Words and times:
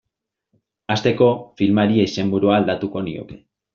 Hasteko, 0.95 1.27
filmari 1.61 2.01
izenburua 2.05 2.57
aldatuko 2.61 3.05
nioke. 3.11 3.39